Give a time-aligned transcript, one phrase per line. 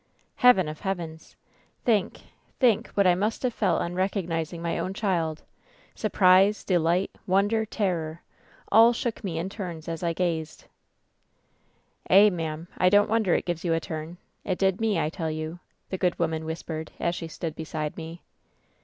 [0.37, 1.35] "Heaven of heavens!
[1.85, 2.21] "Think—
[2.59, 5.43] think what I must have felt on recognizing my own child!
[5.95, 8.23] "Surprislg, delight, wonder, terror—
[8.71, 10.63] all shook me in turns as I gazedr"
[12.09, 12.67] 'Eh, ma'am!
[12.79, 14.17] I don't wonder it gives you a turn!
[14.43, 15.59] It did me, I tell you!'
[15.91, 18.23] the good woman whispered, as she stood beside me.